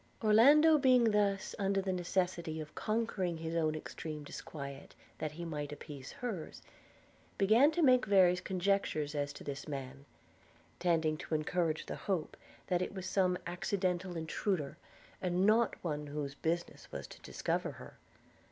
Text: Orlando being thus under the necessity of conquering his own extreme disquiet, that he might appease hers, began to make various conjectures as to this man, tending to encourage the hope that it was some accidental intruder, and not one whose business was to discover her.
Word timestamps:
Orlando 0.23 0.79
being 0.79 1.11
thus 1.11 1.53
under 1.59 1.79
the 1.79 1.93
necessity 1.93 2.59
of 2.59 2.73
conquering 2.73 3.37
his 3.37 3.55
own 3.55 3.75
extreme 3.75 4.23
disquiet, 4.23 4.95
that 5.19 5.33
he 5.33 5.45
might 5.45 5.71
appease 5.71 6.11
hers, 6.13 6.63
began 7.37 7.69
to 7.69 7.83
make 7.83 8.07
various 8.07 8.41
conjectures 8.41 9.13
as 9.13 9.31
to 9.33 9.43
this 9.43 9.67
man, 9.67 10.05
tending 10.79 11.17
to 11.17 11.35
encourage 11.35 11.85
the 11.85 11.95
hope 11.97 12.35
that 12.65 12.81
it 12.81 12.95
was 12.95 13.05
some 13.05 13.37
accidental 13.45 14.17
intruder, 14.17 14.75
and 15.21 15.45
not 15.45 15.75
one 15.83 16.07
whose 16.07 16.33
business 16.33 16.91
was 16.91 17.05
to 17.05 17.21
discover 17.21 17.73
her. 17.73 17.99